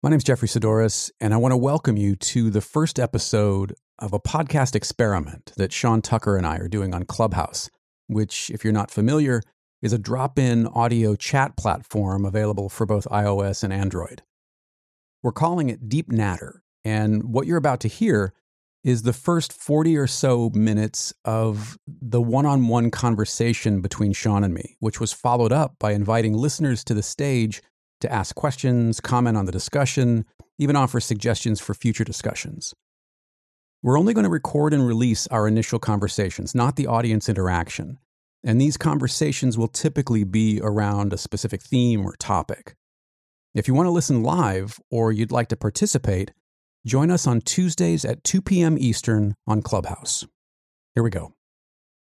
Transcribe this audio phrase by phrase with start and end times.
[0.00, 3.74] My name is Jeffrey Saddoris, and I want to welcome you to the first episode
[3.98, 7.68] of a podcast experiment that Sean Tucker and I are doing on Clubhouse,
[8.06, 9.42] which, if you're not familiar,
[9.82, 14.22] is a drop in audio chat platform available for both iOS and Android.
[15.24, 18.32] We're calling it Deep Natter, and what you're about to hear
[18.84, 24.44] is the first 40 or so minutes of the one on one conversation between Sean
[24.44, 27.62] and me, which was followed up by inviting listeners to the stage
[28.00, 30.24] to ask questions, comment on the discussion,
[30.58, 32.74] even offer suggestions for future discussions.
[33.82, 37.98] We're only going to record and release our initial conversations, not the audience interaction.
[38.44, 42.74] And these conversations will typically be around a specific theme or topic.
[43.54, 46.32] If you want to listen live or you'd like to participate,
[46.86, 48.76] join us on Tuesdays at 2 p.m.
[48.78, 50.26] Eastern on Clubhouse.
[50.94, 51.32] Here we go.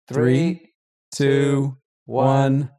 [0.08, 0.72] Three,
[1.14, 1.76] two,
[2.06, 2.70] one.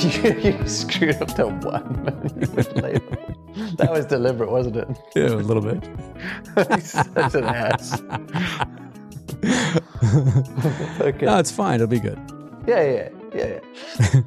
[0.00, 2.04] you, you screwed up the one
[3.76, 4.88] That was deliberate, wasn't it?
[5.14, 5.86] Yeah, a little bit.
[6.74, 8.00] He's such an ass.
[11.00, 11.26] okay.
[11.26, 11.74] No, it's fine.
[11.76, 12.18] It'll be good.
[12.66, 13.60] Yeah, yeah, yeah,
[13.98, 14.22] yeah.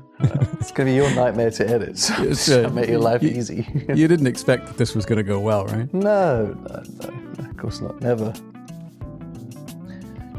[0.59, 1.97] it's gonna be your nightmare to edit.
[1.97, 3.67] So it's uh, make your life you, easy.
[3.93, 5.91] you didn't expect that this was gonna go well, right?
[5.93, 7.09] No, no, no.
[7.49, 8.01] Of course not.
[8.01, 8.33] Never.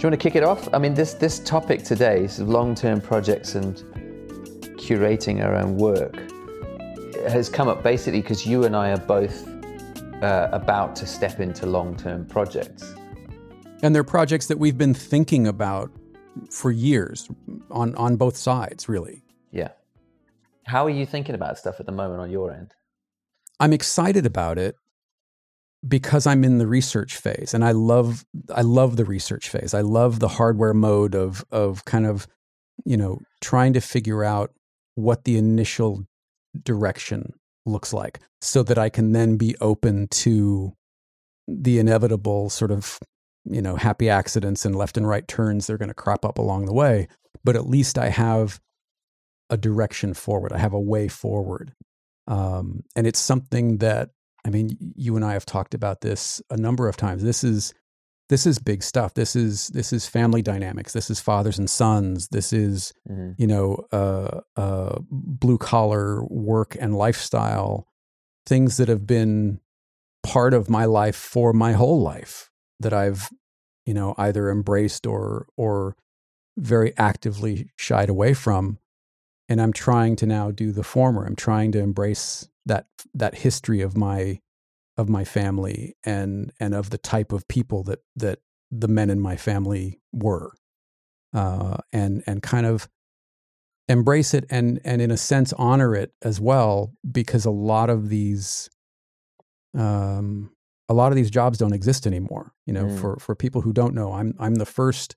[0.05, 0.69] Do you want to kick it off?
[0.75, 3.77] I mean, this this topic today is long-term projects and
[4.77, 6.17] curating our own work
[7.27, 9.49] has come up basically because you and I are both
[10.23, 12.95] uh, about to step into long term projects.
[13.83, 15.91] And they're projects that we've been thinking about
[16.51, 17.31] for years
[17.71, 19.23] on, on both sides, really.
[19.53, 19.71] Yeah.
[20.67, 22.75] How are you thinking about stuff at the moment on your end?
[23.59, 24.77] I'm excited about it
[25.87, 29.75] because I'm in the research phase and I love I love the research phase.
[29.75, 32.27] I love the hardware mode of of kind of
[32.85, 34.53] you know trying to figure out
[34.95, 36.07] what the initial
[36.63, 37.35] direction
[37.67, 40.73] looks like so that I can then be open to
[41.47, 42.99] the inevitable sort of
[43.45, 46.67] you know happy accidents and left and right turns they're going to crop up along
[46.67, 47.09] the way.
[47.43, 48.61] But at least i have
[49.51, 50.53] a direction forward.
[50.53, 51.75] I have a way forward.
[52.27, 54.11] Um, and it's something that
[54.45, 57.75] i mean you and i have talked about this a number of times this is
[58.29, 59.15] this is big stuff.
[59.15, 60.93] This is this is family dynamics.
[60.93, 62.29] This is fathers and sons.
[62.29, 63.33] This is mm-hmm.
[63.37, 67.87] you know uh, uh, blue collar work and lifestyle
[68.47, 69.61] things that have been
[70.23, 72.51] part of my life for my whole life
[72.81, 73.31] that I've
[73.85, 75.97] you know either embraced or or
[76.57, 78.79] very actively shied away from
[79.49, 81.27] and I'm trying to now do the former.
[81.27, 84.41] I'm trying to embrace that that history of my
[84.97, 88.39] of my family and and of the type of people that that
[88.71, 90.53] the men in my family were
[91.33, 92.89] uh, and and kind of
[93.89, 98.09] embrace it and and in a sense honor it as well because a lot of
[98.09, 98.71] these
[99.77, 100.51] um
[100.89, 102.99] a lot of these jobs don't exist anymore you know mm.
[102.99, 105.17] for for people who don't know i'm i'm the first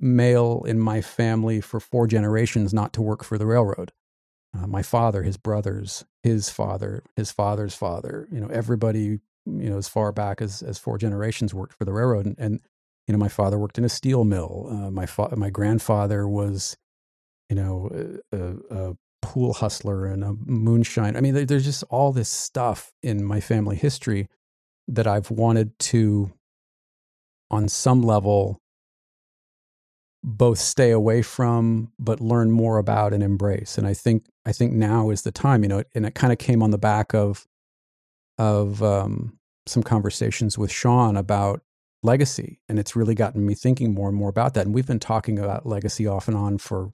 [0.00, 3.92] male in my family for four generations not to work for the railroad
[4.56, 9.20] uh, my father, his brothers, his father, his father's father, you know, everybody, you
[9.70, 12.26] know, as far back as, as four generations worked for the railroad.
[12.26, 12.60] And, and
[13.06, 14.68] you know, my father worked in a steel mill.
[14.70, 16.76] Uh, my, fa- my grandfather was,
[17.48, 18.36] you know, a,
[18.74, 21.16] a, pool hustler and a moonshine.
[21.16, 24.28] I mean, there's just all this stuff in my family history
[24.86, 26.32] that I've wanted to,
[27.50, 28.60] on some level,
[30.24, 33.78] both stay away from but learn more about and embrace.
[33.78, 36.38] And i think i think now is the time you know and it kind of
[36.38, 37.46] came on the back of
[38.38, 41.62] of um, some conversations with sean about
[42.02, 44.66] legacy and it's really gotten me thinking more and more about that.
[44.66, 46.90] And we've been talking about legacy off and on for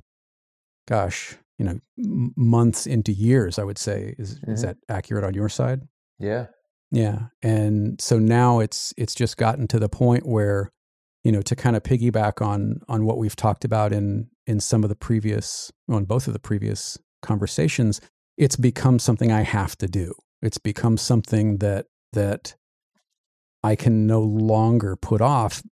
[0.89, 4.15] gosh you know m- months into years i would say.
[4.19, 4.53] Is mm-hmm.
[4.53, 5.83] is that accurate on your side?
[6.19, 6.47] Yeah.
[6.91, 7.27] Yeah.
[7.43, 10.71] And so now it's it's just gotten to the point where
[11.25, 14.85] you know, to kind of piggyback on on what we've talked about in in some
[14.85, 18.01] of the previous, on both of the previous conversations,
[18.37, 20.15] it's become something I have to do.
[20.43, 22.55] It's become something that that
[23.63, 25.63] I can no longer put off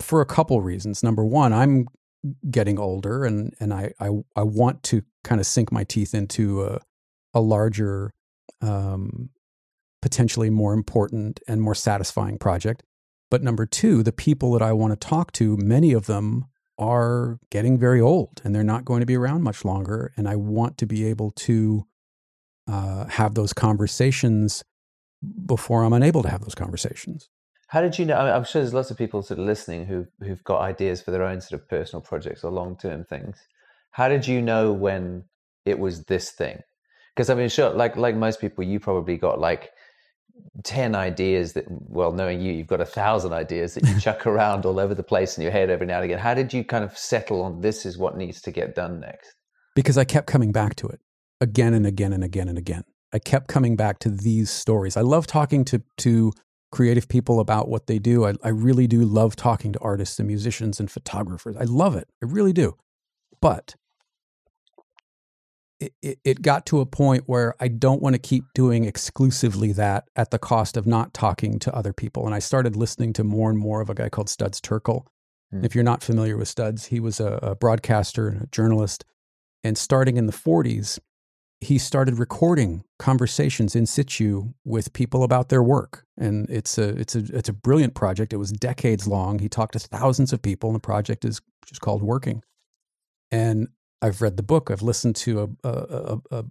[0.00, 1.02] for a couple reasons.
[1.02, 1.86] Number one, I'm
[2.48, 6.62] getting older, and and I I, I want to kind of sink my teeth into
[6.64, 6.80] a
[7.34, 8.12] a larger,
[8.62, 9.30] um,
[10.00, 12.82] potentially more important and more satisfying project.
[13.30, 16.46] But number two, the people that I want to talk to, many of them
[16.78, 20.12] are getting very old and they're not going to be around much longer.
[20.16, 21.86] And I want to be able to
[22.68, 24.62] uh, have those conversations
[25.46, 27.28] before I'm unable to have those conversations.
[27.68, 28.14] How did you know?
[28.14, 31.10] I am sure there's lots of people sort of listening who who've got ideas for
[31.10, 33.38] their own sort of personal projects or long term things.
[33.90, 35.24] How did you know when
[35.64, 36.60] it was this thing?
[37.14, 39.70] Because I mean, sure, like like most people, you probably got like
[40.64, 44.64] 10 ideas that well knowing you you've got a thousand ideas that you chuck around
[44.64, 46.18] all over the place in your head every now and again.
[46.18, 49.34] How did you kind of settle on this is what needs to get done next?
[49.74, 51.00] Because i kept coming back to it
[51.40, 52.84] again and again and again and again.
[53.12, 54.96] I kept coming back to these stories.
[54.96, 56.32] I love talking to to
[56.72, 58.26] creative people about what they do.
[58.26, 61.56] I, I really do love talking to artists and musicians and photographers.
[61.56, 62.08] I love it.
[62.22, 62.76] I really do.
[63.40, 63.74] But
[65.80, 70.08] it, it, got to a point where I don't want to keep doing exclusively that
[70.16, 72.24] at the cost of not talking to other people.
[72.24, 75.06] And I started listening to more and more of a guy called Studs Terkel.
[75.52, 75.64] Mm.
[75.64, 79.04] If you're not familiar with Studs, he was a, a broadcaster and a journalist.
[79.62, 80.98] And starting in the 40s,
[81.60, 86.04] he started recording conversations in situ with people about their work.
[86.16, 88.32] And it's a it's a it's a brilliant project.
[88.32, 89.38] It was decades long.
[89.38, 92.42] He talked to thousands of people, and the project is just called Working.
[93.30, 93.68] And
[94.02, 94.70] I've read the book.
[94.70, 96.44] I've listened to a, a, a,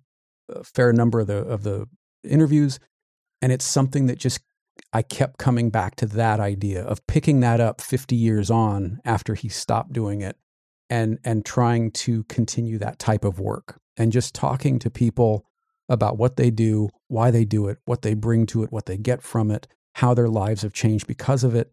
[0.49, 1.87] a fair number of the of the
[2.23, 2.79] interviews,
[3.41, 4.41] and it's something that just
[4.93, 9.35] I kept coming back to that idea of picking that up 50 years on after
[9.35, 10.37] he stopped doing it
[10.89, 15.45] and and trying to continue that type of work and just talking to people
[15.87, 18.97] about what they do, why they do it, what they bring to it, what they
[18.97, 21.71] get from it, how their lives have changed because of it.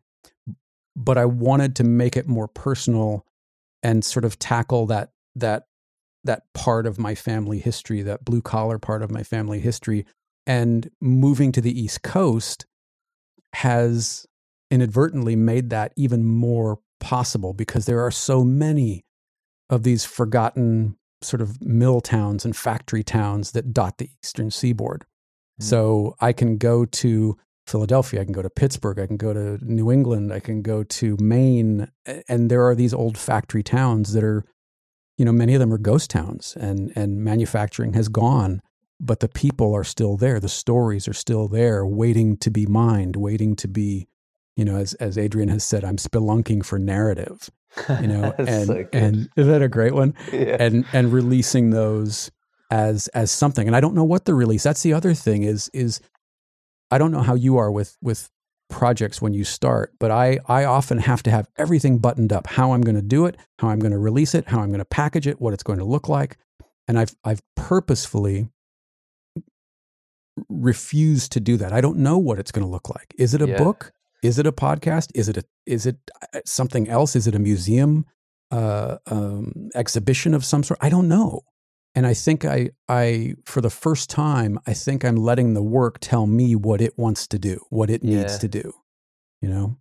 [0.95, 3.27] But I wanted to make it more personal
[3.83, 5.65] and sort of tackle that that
[6.25, 10.07] that part of my family history, that blue collar part of my family history.
[10.47, 12.67] And moving to the East Coast
[13.55, 14.27] has
[14.71, 19.05] inadvertently made that even more possible because there are so many
[19.69, 25.01] of these forgotten sort of mill towns and factory towns that dot the eastern seaboard.
[25.01, 25.65] Mm-hmm.
[25.65, 27.37] So I can go to
[27.67, 30.83] Philadelphia, I can go to Pittsburgh, I can go to New England, I can go
[30.83, 31.89] to Maine,
[32.29, 34.45] and there are these old factory towns that are
[35.23, 38.61] you know, many of them are ghost towns and, and manufacturing has gone,
[38.99, 40.41] but the people are still there.
[40.41, 44.09] The stories are still there, waiting to be mined, waiting to be,
[44.57, 47.49] you know, as, as Adrian has said, I'm spelunking for narrative,
[48.01, 50.13] you know, and, so and is that a great one?
[50.33, 50.57] Yeah.
[50.59, 52.33] And, and releasing those
[52.69, 53.69] as, as something.
[53.69, 56.01] And I don't know what the release, that's the other thing is, is
[56.91, 58.29] I don't know how you are with, with
[58.73, 62.73] projects when you start, but I, I often have to have everything buttoned up how
[62.73, 64.85] I'm going to do it, how I'm going to release it, how I'm going to
[64.85, 66.39] package it, what it's going to look like.
[66.89, 68.49] And I've, I've purposefully
[70.49, 71.73] refused to do that.
[71.73, 73.15] I don't know what it's going to look like.
[73.19, 73.59] Is it a yeah.
[73.59, 73.93] book?
[74.23, 75.11] Is it a podcast?
[75.15, 75.99] Is it a, is it
[76.35, 77.15] uh, something else?
[77.15, 78.07] Is it a museum
[78.51, 80.79] uh, um, exhibition of some sort?
[80.81, 81.43] I don't know.
[81.95, 85.99] And I think I, I, for the first time, I think I'm letting the work
[86.01, 88.23] tell me what it wants to do, what it yeah.
[88.23, 88.73] needs to do.
[89.41, 89.77] You know,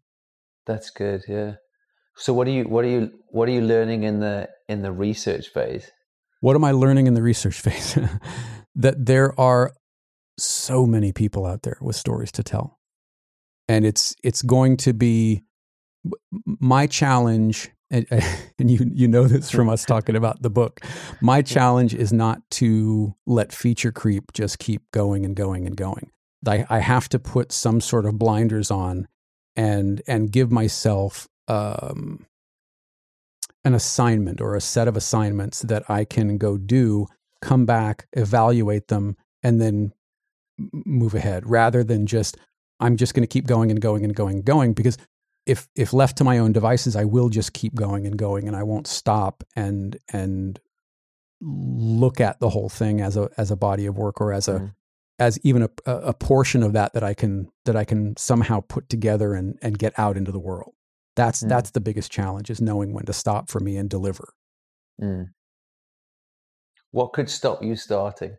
[0.66, 1.24] that's good.
[1.28, 1.54] Yeah.
[2.18, 4.92] So what are you, what are you, what are you learning in the in the
[4.92, 5.90] research phase?
[6.42, 7.98] What am I learning in the research phase?
[8.76, 9.74] that there are
[10.38, 12.80] so many people out there with stories to tell,
[13.68, 15.44] and it's it's going to be
[16.46, 18.08] my challenge and,
[18.60, 20.82] and you you know this from us talking about the book.
[21.22, 26.10] My challenge is not to let feature creep just keep going and going and going.
[26.48, 29.08] I, I have to put some sort of blinders on
[29.56, 32.26] and and give myself um,
[33.64, 37.08] an assignment or a set of assignments that I can go do,
[37.42, 39.94] come back, evaluate them, and then
[40.58, 42.38] move ahead rather than just
[42.80, 44.98] I'm just going to keep going and going and going and going because
[45.46, 48.56] if if left to my own devices, I will just keep going and going, and
[48.56, 50.60] I won't stop and and
[51.42, 54.60] look at the whole thing as a as a body of work or as a
[54.60, 54.74] mm.
[55.18, 58.90] as even a, a portion of that that I can that I can somehow put
[58.90, 60.74] together and and get out into the world.
[61.16, 61.50] That's mm.
[61.50, 64.34] that's the biggest challenge is knowing when to stop for me and deliver.
[65.02, 65.30] Mm.
[66.92, 68.38] What could stop you starting?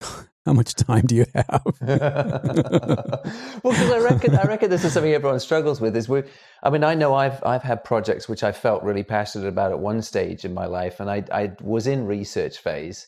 [0.44, 1.62] How much time do you have?
[1.80, 5.96] well, because I reckon I reckon this is something everyone struggles with.
[5.96, 6.24] Is we,
[6.64, 9.78] I mean, I know I've I've had projects which I felt really passionate about at
[9.78, 13.06] one stage in my life, and I I was in research phase,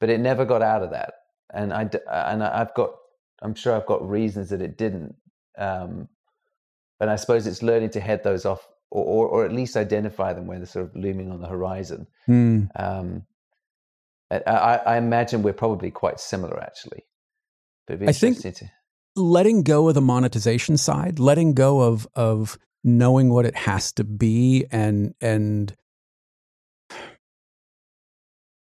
[0.00, 1.14] but it never got out of that.
[1.54, 2.90] And I and I've got
[3.42, 5.14] I'm sure I've got reasons that it didn't.
[5.56, 6.08] Um,
[6.98, 10.32] and I suppose it's learning to head those off, or or, or at least identify
[10.32, 12.08] them when they're sort of looming on the horizon.
[12.28, 12.68] Mm.
[12.74, 13.22] Um,
[14.46, 17.04] I, I imagine we're probably quite similar, actually.
[17.90, 18.70] I think to...
[19.16, 24.04] letting go of the monetization side, letting go of of knowing what it has to
[24.04, 25.76] be, and and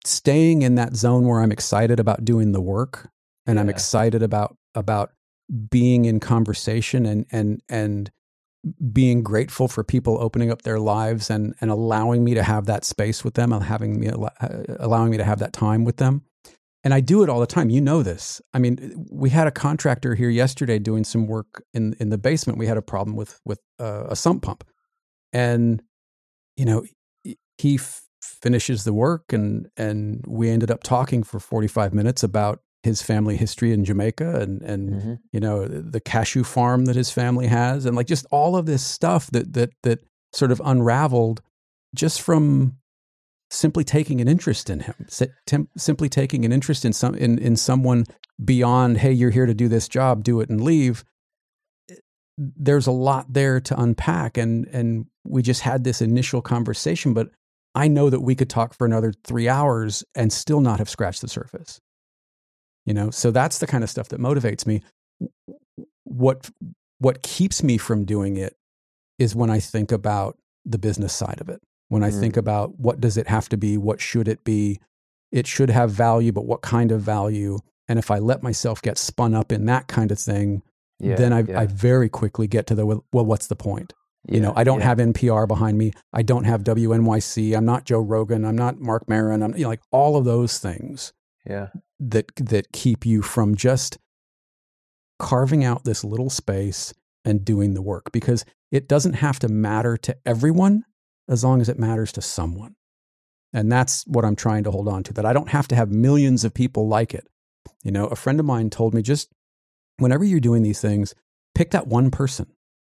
[0.04, 3.10] staying in that zone where I'm excited about doing the work,
[3.46, 3.62] and yeah.
[3.62, 5.12] I'm excited about about
[5.70, 8.10] being in conversation and and and
[8.92, 12.84] being grateful for people opening up their lives and and allowing me to have that
[12.84, 14.28] space with them and having me uh,
[14.78, 16.22] allowing me to have that time with them
[16.84, 17.70] and I do it all the time.
[17.70, 18.40] You know this.
[18.54, 22.58] I mean, we had a contractor here yesterday doing some work in in the basement.
[22.58, 24.64] We had a problem with with uh, a sump pump,
[25.32, 25.82] and
[26.56, 26.84] you know,
[27.58, 32.22] he f- finishes the work, and and we ended up talking for forty five minutes
[32.22, 35.14] about his family history in Jamaica and and mm-hmm.
[35.32, 38.82] you know the cashew farm that his family has and like just all of this
[38.82, 40.00] stuff that that that
[40.32, 41.42] sort of unraveled
[41.94, 42.76] just from
[43.50, 48.04] simply taking an interest in him simply taking an interest in some in in someone
[48.44, 51.04] beyond hey you're here to do this job do it and leave
[52.36, 57.28] there's a lot there to unpack and and we just had this initial conversation but
[57.74, 61.22] i know that we could talk for another 3 hours and still not have scratched
[61.22, 61.80] the surface
[62.88, 63.10] you know?
[63.10, 64.82] So that's the kind of stuff that motivates me.
[66.04, 66.50] What
[66.98, 68.56] what keeps me from doing it
[69.18, 71.60] is when i think about the business side of it.
[71.88, 72.18] When i mm.
[72.18, 73.76] think about what does it have to be?
[73.76, 74.80] What should it be?
[75.30, 77.58] It should have value but what kind of value?
[77.88, 80.62] And if i let myself get spun up in that kind of thing
[81.00, 81.60] yeah, then I, yeah.
[81.60, 83.92] I very quickly get to the well what's the point?
[84.26, 85.92] Yeah, you know i don't have npr behind me.
[86.12, 88.44] I don't have wnyc i'm not joe rogan.
[88.44, 89.42] I'm not mark maron.
[89.42, 91.12] I'm you know, like all of those things.
[91.46, 91.68] Yeah
[92.00, 93.98] that that keep you from just
[95.18, 99.96] carving out this little space and doing the work because it doesn't have to matter
[99.96, 100.84] to everyone
[101.28, 102.74] as long as it matters to someone.
[103.52, 105.90] And that's what I'm trying to hold on to that I don't have to have
[105.90, 107.26] millions of people like it.
[107.82, 109.30] You know, a friend of mine told me just
[109.98, 111.14] whenever you're doing these things,
[111.54, 112.46] pick that one person.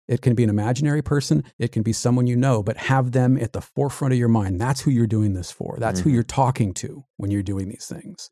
[0.07, 3.37] It can be an imaginary person, it can be someone you know, but have them
[3.37, 4.59] at the forefront of your mind.
[4.59, 5.77] That's who you're doing this for.
[5.79, 6.09] That's mm-hmm.
[6.09, 8.31] who you're talking to when you're doing these things.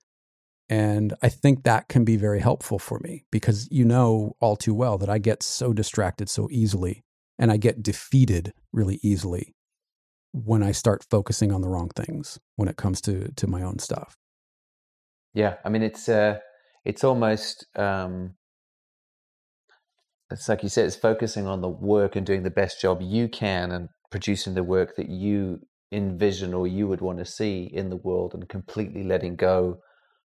[0.70, 4.74] And I think that can be very helpful for me because you know all too
[4.74, 7.04] well that I get so distracted so easily
[7.40, 9.56] and I get defeated really easily
[10.34, 13.80] when I start focusing on the wrong things when it comes to to my own
[13.80, 14.18] stuff.
[15.34, 16.40] Yeah, I mean it's uh
[16.84, 18.36] it's almost um
[20.30, 23.30] it's like you said it's focusing on the work and doing the best job you
[23.30, 25.60] can and producing the work that you
[25.92, 29.78] envision or you would want to see in the world and completely letting go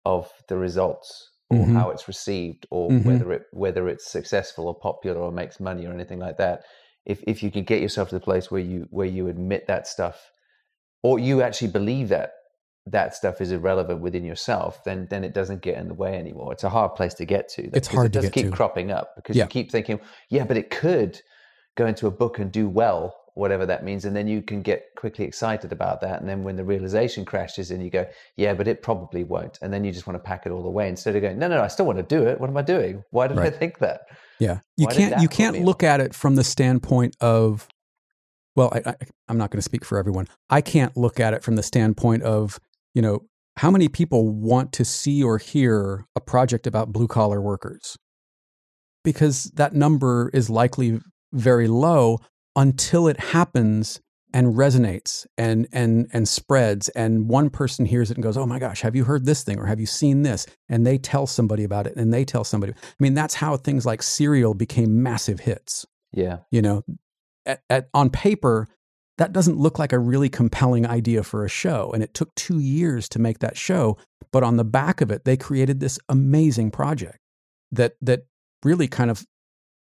[0.05, 1.75] of the results or mm-hmm.
[1.75, 3.07] how it's received or mm-hmm.
[3.07, 6.63] whether it whether it's successful or popular or makes money or anything like that
[7.05, 9.87] if if you can get yourself to the place where you where you admit that
[9.87, 10.31] stuff
[11.03, 12.33] or you actually believe that
[12.85, 16.53] that stuff is irrelevant within yourself then then it doesn't get in the way anymore
[16.53, 18.51] it's a hard place to get to it's hard it does to keep to.
[18.51, 19.43] cropping up because yeah.
[19.43, 21.19] you keep thinking yeah but it could
[21.75, 24.93] go into a book and do well whatever that means and then you can get
[24.95, 28.05] quickly excited about that and then when the realization crashes and you go
[28.35, 30.89] yeah but it probably won't and then you just want to pack it all away
[30.89, 32.39] instead of going no no, no i still want to do it.
[32.39, 33.03] What am i doing?
[33.11, 33.53] Why did right.
[33.53, 34.01] i think that?
[34.39, 34.59] Yeah.
[34.77, 37.67] You why can't you can't look at it from the standpoint of
[38.55, 38.95] well I, I,
[39.27, 40.27] i'm not going to speak for everyone.
[40.49, 42.59] I can't look at it from the standpoint of
[42.93, 43.25] you know
[43.57, 47.97] how many people want to see or hear a project about blue collar workers?
[49.03, 50.99] Because that number is likely
[51.33, 52.19] very low
[52.55, 54.01] until it happens
[54.33, 58.59] and resonates and and and spreads and one person hears it and goes oh my
[58.59, 60.45] gosh have you heard this thing or have you seen this?
[60.67, 62.73] And they tell somebody about it and they tell somebody.
[62.73, 65.85] I mean that's how things like serial became massive hits.
[66.11, 66.39] Yeah.
[66.51, 66.83] You know
[67.45, 68.67] at, at, on paper
[69.17, 72.59] that doesn't look like a really compelling idea for a show and it took 2
[72.59, 73.97] years to make that show
[74.31, 77.17] but on the back of it they created this amazing project
[77.71, 78.25] that that
[78.63, 79.25] really kind of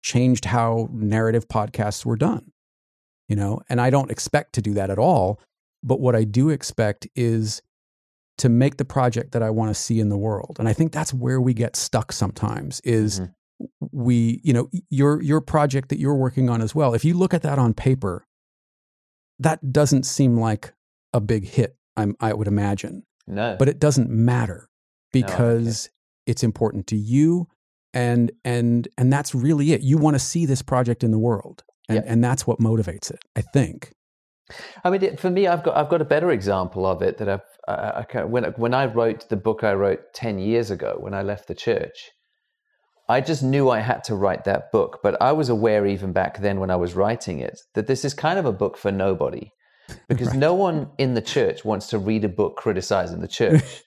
[0.02, 2.52] changed how narrative podcasts were done
[3.28, 5.40] you know, and I don't expect to do that at all.
[5.82, 7.62] But what I do expect is
[8.38, 10.56] to make the project that I want to see in the world.
[10.58, 13.86] And I think that's where we get stuck sometimes is mm-hmm.
[13.92, 16.94] we, you know, your your project that you're working on as well.
[16.94, 18.26] If you look at that on paper,
[19.38, 20.72] that doesn't seem like
[21.12, 23.04] a big hit, I'm, I would imagine.
[23.26, 23.56] No.
[23.58, 24.68] But it doesn't matter
[25.12, 26.32] because no, okay.
[26.32, 27.48] it's important to you
[27.94, 29.80] and and and that's really it.
[29.80, 32.02] You want to see this project in the world and, yeah.
[32.06, 33.92] and that's what motivates it i think
[34.84, 37.40] i mean for me i've got i've got a better example of it that i've
[37.68, 41.22] I, I, when when i wrote the book i wrote 10 years ago when i
[41.22, 42.10] left the church
[43.08, 46.38] i just knew i had to write that book but i was aware even back
[46.38, 49.50] then when i was writing it that this is kind of a book for nobody
[50.08, 50.38] because right.
[50.38, 53.82] no one in the church wants to read a book criticizing the church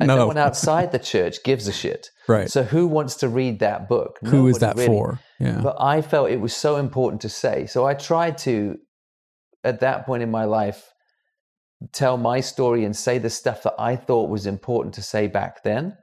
[0.00, 0.16] and no.
[0.16, 0.26] no.
[0.26, 2.08] one outside the church gives a shit.
[2.28, 2.50] Right.
[2.50, 4.18] So who wants to read that book?
[4.22, 4.86] Who Nobody is that really.
[4.86, 5.20] for?
[5.40, 5.60] Yeah.
[5.62, 7.66] But I felt it was so important to say.
[7.66, 8.76] So I tried to,
[9.64, 10.88] at that point in my life,
[11.92, 15.62] tell my story and say the stuff that I thought was important to say back
[15.62, 15.96] then.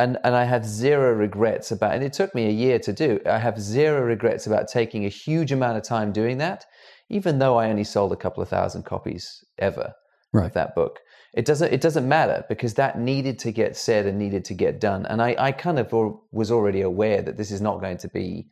[0.00, 1.94] and and I have zero regrets about.
[1.94, 3.20] And it took me a year to do.
[3.26, 6.64] I have zero regrets about taking a huge amount of time doing that,
[7.08, 9.24] even though I only sold a couple of thousand copies
[9.58, 9.92] ever
[10.32, 10.46] Right.
[10.46, 11.00] of that book.
[11.32, 14.80] It doesn't it doesn't matter because that needed to get said and needed to get
[14.80, 15.06] done.
[15.06, 15.92] And I I kind of
[16.32, 18.48] was already aware that this is not going to be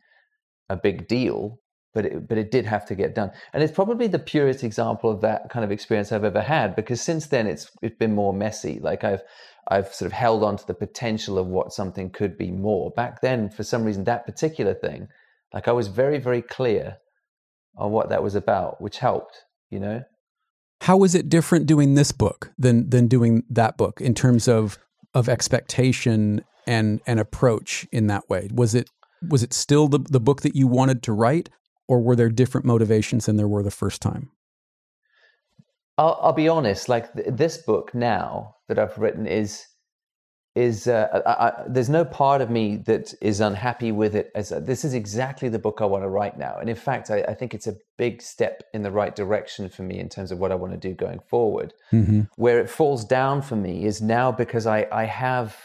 [0.69, 1.59] a big deal,
[1.93, 3.31] but it, but it did have to get done.
[3.53, 7.01] And it's probably the purest example of that kind of experience I've ever had because
[7.01, 8.79] since then it's it's been more messy.
[8.79, 9.23] Like I've
[9.67, 12.91] I've sort of held on to the potential of what something could be more.
[12.91, 15.09] Back then, for some reason, that particular thing,
[15.53, 16.97] like I was very very clear
[17.77, 19.43] on what that was about, which helped.
[19.69, 20.03] You know.
[20.81, 24.77] How is it different doing this book than than doing that book in terms of
[25.13, 28.49] of expectation and and approach in that way?
[28.53, 28.89] Was it
[29.27, 31.49] was it still the the book that you wanted to write,
[31.87, 34.31] or were there different motivations than there were the first time?
[35.97, 36.87] I'll, I'll be honest.
[36.87, 39.65] Like th- this book now that I've written is
[40.59, 44.29] is uh, I, I, there's no part of me that is unhappy with it.
[44.35, 47.09] As a, this is exactly the book I want to write now, and in fact,
[47.09, 50.31] I, I think it's a big step in the right direction for me in terms
[50.31, 51.73] of what I want to do going forward.
[51.93, 52.21] Mm-hmm.
[52.35, 55.55] Where it falls down for me is now because I, I have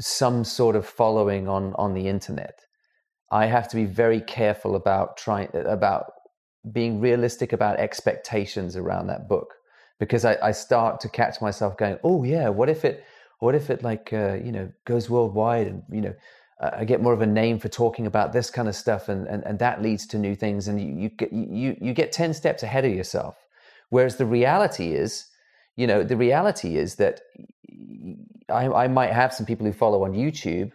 [0.00, 2.60] some sort of following on on the internet.
[3.30, 6.12] I have to be very careful about trying about
[6.70, 9.54] being realistic about expectations around that book
[9.98, 13.04] because I, I start to catch myself going, oh yeah, what if it,
[13.42, 16.14] what if it like uh, you know goes worldwide and you know
[16.60, 19.42] I get more of a name for talking about this kind of stuff and and,
[19.44, 22.62] and that leads to new things and you you get you you get ten steps
[22.62, 23.36] ahead of yourself,
[23.90, 25.26] whereas the reality is,
[25.74, 27.20] you know, the reality is that
[28.48, 30.70] I, I might have some people who follow on YouTube.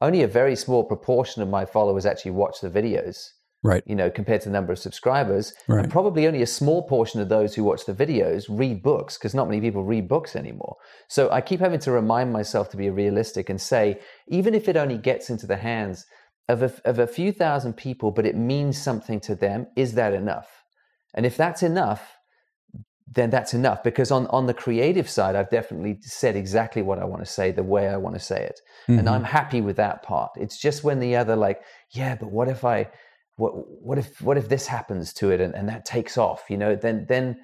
[0.00, 3.18] Only a very small proportion of my followers actually watch the videos
[3.62, 3.82] Right.
[3.86, 5.52] you know, compared to the number of subscribers.
[5.68, 5.82] Right.
[5.82, 9.34] And probably only a small portion of those who watch the videos read books because
[9.34, 10.76] not many people read books anymore.
[11.08, 14.78] So I keep having to remind myself to be realistic and say, even if it
[14.78, 16.06] only gets into the hands
[16.48, 20.14] of a, of a few thousand people, but it means something to them, is that
[20.14, 20.48] enough?
[21.14, 22.16] And if that's enough,
[23.12, 27.04] then that's enough because on, on the creative side, I've definitely said exactly what I
[27.04, 28.60] want to say, the way I want to say it.
[28.86, 29.08] And mm-hmm.
[29.08, 30.30] I'm happy with that part.
[30.36, 32.88] It's just when the other, like, yeah, but what if I,
[33.40, 36.58] what what if what if this happens to it and, and that takes off you
[36.58, 37.36] know then then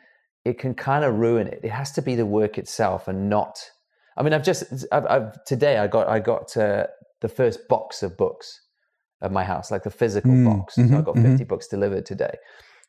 [0.44, 1.60] it can kind of ruin it.
[1.64, 3.58] It has to be the work itself and not
[4.16, 6.86] i mean i've just i've, I've today i got i got uh,
[7.22, 8.60] the first box of books
[9.22, 10.74] at my house like the physical Mm, box.
[10.76, 11.22] So i mhm, got mhm.
[11.22, 12.36] 50 books delivered today.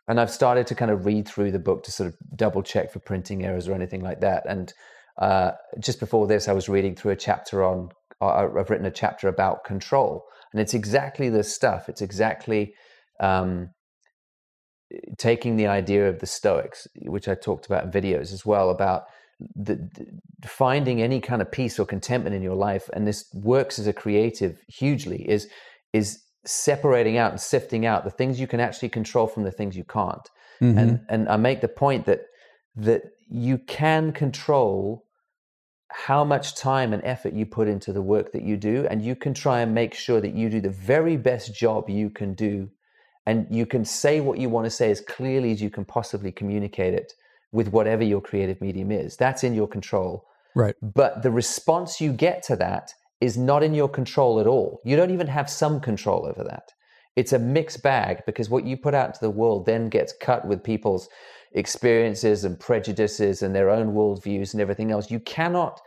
[0.07, 2.91] And i've started to kind of read through the book to sort of double check
[2.91, 4.43] for printing errors or anything like that.
[4.47, 4.73] And
[5.17, 7.89] uh, just before this i was reading through a chapter on
[8.21, 10.25] uh, i've written a chapter about control.
[10.53, 11.89] And it's exactly this stuff.
[11.89, 12.73] It's exactly
[13.19, 13.69] um,
[15.17, 19.05] taking the idea of the Stoics, which I talked about in videos as well, about
[19.55, 23.79] the, the- finding any kind of peace or contentment in your life, and this works
[23.79, 25.47] as a creative hugely, is
[25.93, 29.75] is separating out and sifting out the things you can actually control from the things
[29.75, 30.29] you can't.
[30.61, 30.77] Mhm.
[30.77, 32.21] And and I make the point that
[32.75, 35.03] that you can control
[35.89, 39.15] how much time and effort you put into the work that you do, and you
[39.15, 42.69] can try and make sure that you do the very best job you can do
[43.27, 46.31] and you can say what you want to say as clearly as you can possibly
[46.31, 47.13] communicate it
[47.51, 49.17] with whatever your creative medium is.
[49.17, 50.25] That's in your control.
[50.55, 50.75] right.
[50.81, 54.79] But the response you get to that is not in your control at all.
[54.85, 56.71] You don't even have some control over that.
[57.17, 60.47] It's a mixed bag because what you put out to the world then gets cut
[60.47, 61.09] with people's
[61.51, 65.11] experiences and prejudices and their own worldviews and everything else.
[65.11, 65.81] You cannot,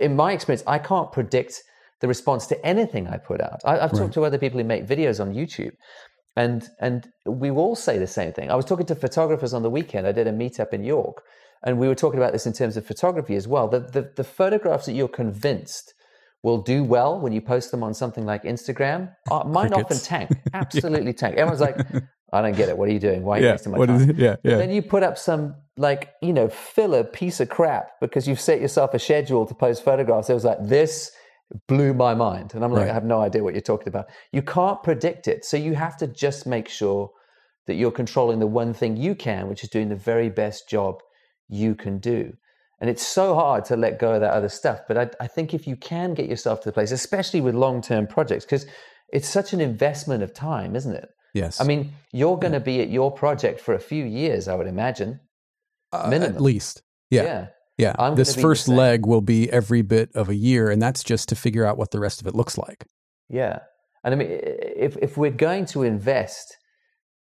[0.00, 1.62] in my experience, I can't predict
[2.00, 3.60] the response to anything I put out.
[3.64, 3.98] I, I've Right.
[3.98, 5.72] talked to other people who make videos on YouTube,
[6.36, 8.50] and and we all say the same thing.
[8.50, 10.06] I was talking to photographers on the weekend.
[10.06, 11.22] I did a meetup in York,
[11.64, 13.68] and we were talking about this in terms of photography as well.
[13.68, 15.94] The the, the photographs that you're convinced
[16.42, 20.30] will do well when you post them on something like Instagram, uh, mine often tank,
[20.54, 21.36] absolutely tank.
[21.36, 21.76] Everyone's like,
[22.32, 22.78] I don't get it.
[22.78, 23.22] What are you doing?
[23.24, 23.52] Why are you Yeah.
[23.52, 24.14] wasting my What time?
[24.16, 24.36] Yeah.
[24.42, 24.56] Yeah.
[24.56, 28.60] Then you put up some like you know filler piece of crap because you've set
[28.60, 30.30] yourself a schedule to post photographs.
[30.30, 31.10] It was like this
[31.66, 32.90] blew my mind, and I'm like, Right.
[32.90, 34.06] I have no idea what you're talking about.
[34.32, 37.10] You can't predict it, so you have to just make sure
[37.66, 41.02] that you're controlling the one thing you can, which is doing the very best job
[41.48, 42.32] you can do.
[42.80, 44.80] And it's so hard to let go of that other stuff.
[44.88, 47.82] But I, I think if you can get yourself to the place, especially with long
[47.82, 48.66] term projects, because
[49.12, 51.10] it's such an investment of time, isn't it?
[51.34, 51.60] yes.
[51.60, 54.66] I mean, you're going to be at your project for a few years, I would
[54.66, 55.20] imagine.
[55.92, 56.82] Uh, at least.
[57.10, 57.22] Yeah.
[57.22, 57.46] Yeah.
[57.80, 57.94] Yeah.
[57.98, 60.80] I'm this gonna be the first leg will be every bit of a year, and
[60.80, 62.84] that's just to figure out what the rest of it looks like.
[63.28, 63.60] Yeah.
[64.04, 66.56] And I mean, if, if we're going to invest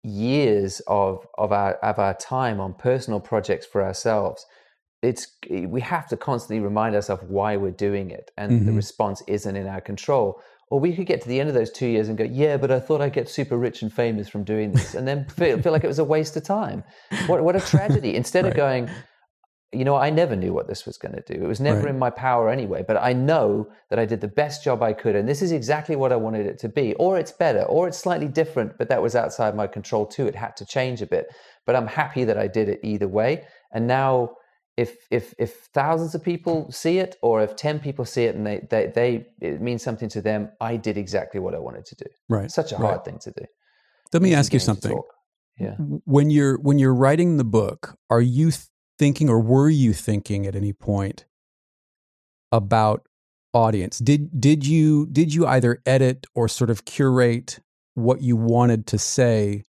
[0.03, 4.45] years of, of, our, of our time on personal projects for ourselves,
[5.01, 8.65] it's we have to constantly remind ourselves why we're doing it, and mm-hmm.
[8.67, 10.41] the response isn't in our control.
[10.71, 12.71] Or we could get to the end of those two years and go, yeah, but
[12.71, 15.73] I thought I'd get super rich and famous from doing this, and then feel, feel
[15.73, 16.83] like it was a waste of time.
[17.27, 18.15] What what a tragedy!
[18.21, 18.51] Instead right.
[18.51, 18.89] of going,
[19.73, 21.43] you know, I never knew what this was going to do.
[21.43, 21.89] It was never right.
[21.89, 25.15] in my power anyway, but I know that I did the best job I could.
[25.15, 26.93] And this is exactly what I wanted it to be.
[26.95, 30.27] Or it's better, or it's slightly different, but that was outside my control too.
[30.27, 31.27] It had to change a bit.
[31.65, 33.45] But I'm happy that I did it either way.
[33.71, 34.35] And now,
[34.75, 38.45] if if if thousands of people see it, or if ten people see it and
[38.45, 41.95] they they, they it means something to them, I did exactly what I wanted to
[41.95, 42.05] do.
[42.27, 42.49] Right.
[42.51, 42.87] Such a right.
[42.87, 43.45] hard thing to do.
[44.11, 44.99] Let me ask you something.
[45.59, 45.75] Yeah.
[46.05, 48.51] When you're when you're writing the book, are you
[48.99, 51.25] thinking or were you thinking at any point
[52.51, 53.07] about
[53.53, 53.99] audience?
[53.99, 57.59] Did did you did you either edit or sort of curate
[57.95, 59.63] what you wanted to say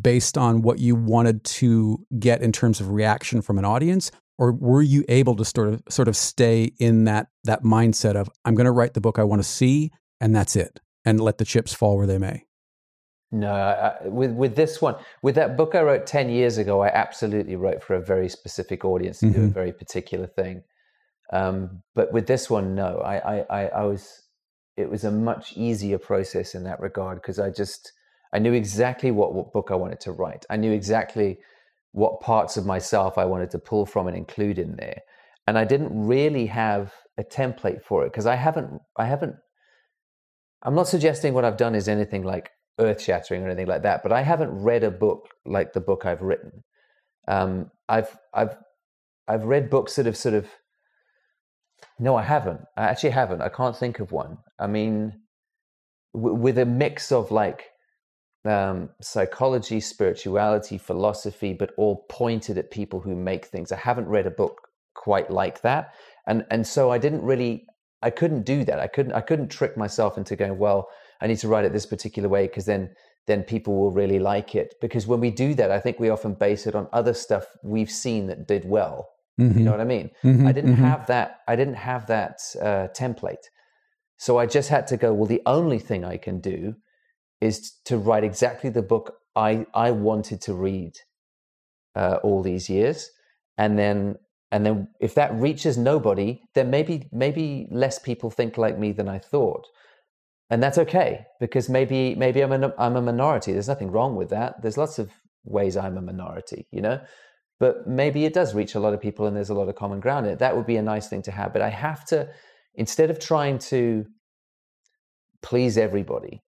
[0.00, 4.52] based on what you wanted to get in terms of reaction from an audience or
[4.52, 8.54] were you able to sort of sort of stay in that that mindset of I'm
[8.54, 11.44] going to write the book I want to see and that's it and let the
[11.44, 12.44] chips fall where they may?
[13.34, 16.88] No, I, with with this one, with that book I wrote ten years ago, I
[16.88, 19.34] absolutely wrote for a very specific audience to mm-hmm.
[19.34, 19.52] do a mm-hmm.
[19.52, 20.62] very particular thing.
[21.32, 24.22] Um, but with this one, no, I, I, I was.
[24.76, 27.92] It was a much easier process in that regard because I just
[28.32, 30.46] I knew exactly what, what book I wanted to write.
[30.48, 31.38] I knew exactly
[31.90, 35.00] what parts of myself I wanted to pull from and include in there,
[35.48, 39.34] and I didn't really have a template for it because I haven't I haven't.
[40.62, 44.02] I'm not suggesting what I've done is anything like earth shattering or anything like that,
[44.02, 46.64] but I haven't read a book like the book I've written.
[47.28, 48.56] Um, I've I've
[49.28, 50.48] I've read books that have sort of
[51.98, 52.60] no, I haven't.
[52.76, 53.42] I actually haven't.
[53.42, 54.38] I can't think of one.
[54.58, 55.20] I mean,
[56.12, 57.70] w- with a mix of like
[58.44, 63.70] um, psychology, spirituality, philosophy, but all pointed at people who make things.
[63.70, 65.94] I haven't read a book quite like that,
[66.26, 67.66] and and so I didn't really.
[68.02, 68.80] I couldn't do that.
[68.80, 69.12] I couldn't.
[69.12, 70.58] I couldn't trick myself into going.
[70.58, 70.88] Well,
[71.20, 72.90] I need to write it this particular way because then
[73.26, 74.74] then people will really like it.
[74.80, 77.90] Because when we do that, I think we often base it on other stuff we've
[77.90, 79.08] seen that did well.
[79.40, 79.58] Mm-hmm.
[79.58, 80.10] You know what I mean?
[80.22, 80.46] Mm-hmm.
[80.46, 80.84] I didn't mm-hmm.
[80.84, 81.40] have that.
[81.48, 83.46] I didn't have that uh, template,
[84.16, 85.12] so I just had to go.
[85.12, 86.76] Well, the only thing I can do
[87.40, 90.92] is to write exactly the book I I wanted to read
[91.96, 93.10] uh, all these years,
[93.58, 94.16] and then
[94.52, 99.08] and then if that reaches nobody, then maybe maybe less people think like me than
[99.08, 99.66] I thought
[100.50, 103.52] and that's okay because maybe maybe I'm a, I'm a minority.
[103.52, 104.62] There's nothing wrong with that.
[104.62, 105.10] There's lots of
[105.44, 107.00] ways I'm a minority, you know.
[107.60, 110.00] But maybe it does reach a lot of people, and there's a lot of common
[110.00, 110.40] ground it.
[110.40, 111.52] That would be a nice thing to have.
[111.52, 112.28] But I have to,
[112.74, 114.04] instead of trying to
[115.42, 116.42] please everybody,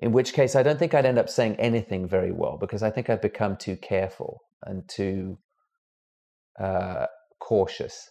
[0.00, 2.90] in which case I don't think I'd end up saying anything very well because I
[2.90, 5.38] think I've become too careful and too
[6.58, 7.06] uh,
[7.40, 8.10] cautious.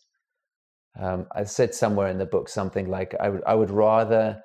[1.00, 4.42] Um, I said somewhere in the book something like I would I would rather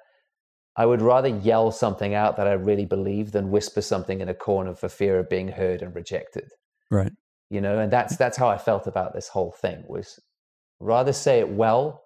[0.76, 4.34] I would rather yell something out that I really believe than whisper something in a
[4.34, 6.50] corner for fear of being heard and rejected.
[6.90, 7.12] Right.
[7.50, 10.18] You know, and that's that's how I felt about this whole thing was
[10.80, 12.02] rather say it well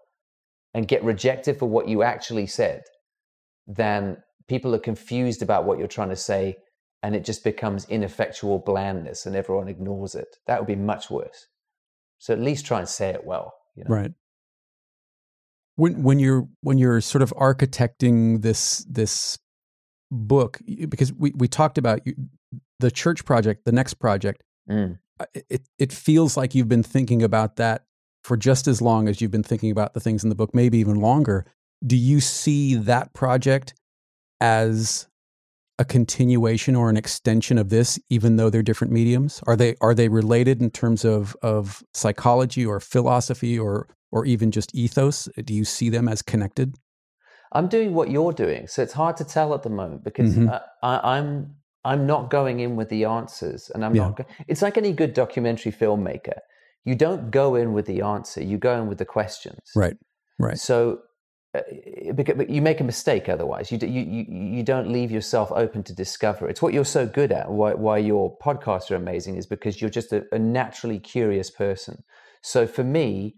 [0.75, 2.83] and get rejected for what you actually said
[3.67, 6.57] than people are confused about what you're trying to say
[7.03, 10.37] and it just becomes ineffectual blandness and everyone ignores it.
[10.47, 11.47] That would be much worse.
[12.19, 13.55] So at least try and say it well.
[13.75, 13.95] You know?
[13.95, 14.13] Right
[15.79, 19.39] when when you're when you're sort of architecting this this
[20.11, 22.15] book because we we talked about you,
[22.81, 24.99] the church project the next project mm.
[25.35, 27.85] it it feels like you've been thinking about that
[28.25, 30.79] for just as long as you've been thinking about the things in the book maybe
[30.79, 31.47] even longer
[31.87, 33.75] do you see that project
[34.41, 35.07] as
[35.79, 39.95] a continuation or an extension of this even though they're different mediums are they are
[39.95, 45.29] they related in terms of of psychology or philosophy or or even just ethos?
[45.45, 46.77] Do you see them as connected?
[47.53, 50.51] I'm doing what you're doing, so it's hard to tell at the moment because mm-hmm.
[50.83, 54.03] I, am I'm, I'm not going in with the answers, and I'm yeah.
[54.03, 54.17] not.
[54.17, 56.39] Go- it's like any good documentary filmmaker.
[56.85, 59.61] You don't go in with the answer; you go in with the questions.
[59.75, 59.97] Right.
[60.39, 60.59] Right.
[60.59, 61.01] So
[61.55, 61.63] uh,
[62.49, 63.73] you make a mistake otherwise.
[63.73, 66.47] You, you, you don't leave yourself open to discover.
[66.47, 67.51] It's what you're so good at.
[67.51, 72.05] Why, why your podcasts are amazing is because you're just a, a naturally curious person.
[72.43, 73.37] So for me,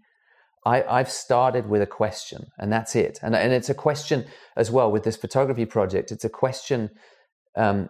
[0.65, 3.19] I, have started with a question, and that's it.
[3.23, 6.11] And, and it's a question as well with this photography project.
[6.11, 6.91] It's a question
[7.57, 7.89] um,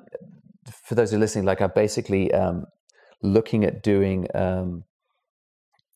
[0.86, 1.46] for those who are listening.
[1.46, 2.66] Like I'm basically um,
[3.22, 4.84] looking at doing um,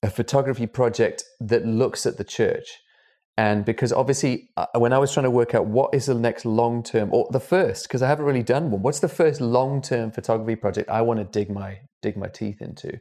[0.04, 2.68] a photography project that looks at the church.
[3.38, 6.46] And because obviously, uh, when I was trying to work out what is the next
[6.46, 9.82] long term or the first, because I haven't really done one, what's the first long
[9.82, 12.98] term photography project I want to dig my dig my teeth into?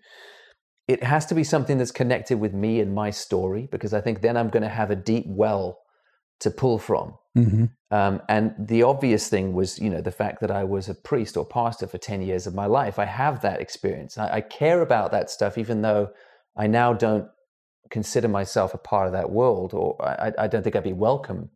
[0.87, 4.20] It has to be something that's connected with me and my story because I think
[4.20, 5.79] then I'm going to have a deep well
[6.40, 7.14] to pull from.
[7.37, 7.64] Mm-hmm.
[7.90, 11.37] Um, and the obvious thing was, you know, the fact that I was a priest
[11.37, 12.99] or pastor for 10 years of my life.
[12.99, 14.18] I have that experience.
[14.18, 16.11] I, I care about that stuff, even though
[16.57, 17.29] I now don't
[17.90, 21.51] consider myself a part of that world, or I, I don't think I'd be welcome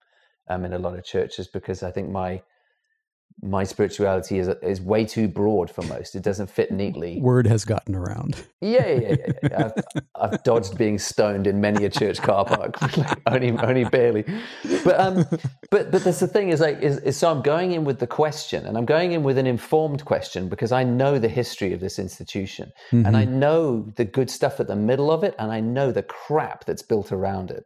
[0.48, 2.42] um, in a lot of churches because I think my
[3.42, 6.14] my spirituality is is way too broad for most.
[6.14, 7.20] It doesn't fit neatly.
[7.20, 8.44] Word has gotten around.
[8.60, 9.32] Yeah, yeah, yeah.
[9.42, 9.70] yeah.
[9.76, 12.76] I've, I've, dodged being stoned in many a church car park,
[13.26, 14.24] only only barely.
[14.84, 15.24] But um,
[15.70, 18.06] but but that's the thing is like is, is so I'm going in with the
[18.06, 21.80] question, and I'm going in with an informed question because I know the history of
[21.80, 23.06] this institution, mm-hmm.
[23.06, 26.02] and I know the good stuff at the middle of it, and I know the
[26.02, 27.64] crap that's built around it.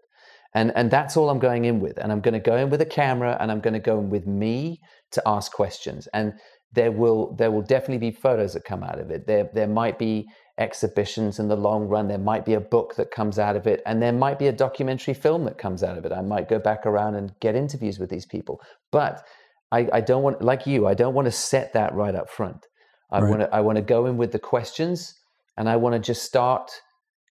[0.54, 1.98] And, and that's all I'm going in with.
[1.98, 4.10] And I'm going to go in with a camera and I'm going to go in
[4.10, 4.82] with me
[5.12, 6.08] to ask questions.
[6.12, 6.34] And
[6.72, 9.26] there will there will definitely be photos that come out of it.
[9.26, 10.26] There there might be
[10.58, 12.08] exhibitions in the long run.
[12.08, 14.52] There might be a book that comes out of it, and there might be a
[14.52, 16.12] documentary film that comes out of it.
[16.12, 18.60] I might go back around and get interviews with these people.
[18.90, 19.22] But
[19.70, 22.66] I, I don't want like you, I don't want to set that right up front.
[23.10, 23.28] I right.
[23.28, 25.14] want to I want to go in with the questions
[25.56, 26.70] and I want to just start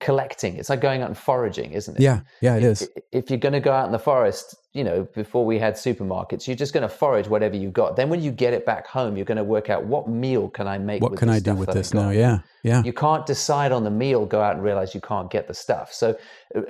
[0.01, 0.57] collecting.
[0.57, 2.03] It's like going out and foraging, isn't it?
[2.03, 2.91] Yeah, yeah, it if, is.
[3.13, 6.47] If you're going to go out in the forest, you know, before we had supermarkets,
[6.47, 7.97] you're just going to forage whatever you got.
[7.97, 10.67] Then when you get it back home, you're going to work out what meal can
[10.67, 11.03] I make.
[11.03, 12.11] What can I do with this now?
[12.11, 12.83] Yeah, yeah.
[12.83, 14.27] You can't decide on the meal.
[14.27, 15.93] Go out and realize you can't get the stuff.
[15.93, 16.17] So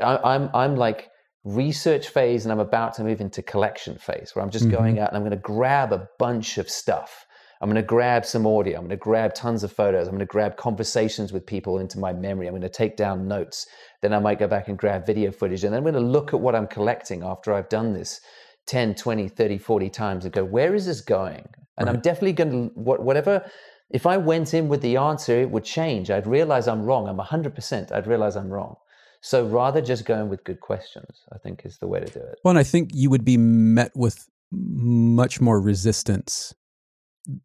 [0.01, 1.11] I, I'm I'm like
[1.45, 4.77] research phase, and I'm about to move into collection phase, where I'm just mm-hmm.
[4.77, 7.26] going out and I'm going to grab a bunch of stuff
[7.67, 8.77] I'm going to grab some audio.
[8.77, 10.07] I'm going to grab tons of photos.
[10.07, 12.47] I'm going to grab conversations with people into my memory.
[12.47, 13.67] I'm going to take down notes.
[14.03, 15.65] Then I might go back and grab video footage.
[15.65, 18.21] And then I'm going to look at what I'm collecting after I've done this
[18.69, 21.45] 10, 20, 30, 40 times and go, where is this going?
[21.77, 21.97] And right.
[21.97, 23.45] I'm definitely going to, whatever,
[23.91, 26.09] if I went in with the answer, it would change.
[26.09, 27.09] I'd realize I'm wrong.
[27.09, 27.91] I'm 100%.
[27.91, 28.77] I'd realize I'm wrong.
[29.23, 32.39] So rather just going with good questions, I think is the way to do it.
[32.45, 36.55] Well, and I think you would be met with much more resistance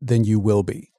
[0.01, 0.89] than you will be.